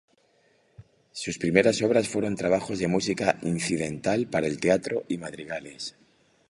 [1.11, 5.95] Sus primeras obras fueron trabajos de música incidental para el teatro y madrigales.